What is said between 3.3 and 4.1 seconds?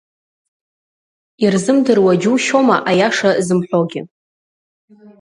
зымҳәогьы.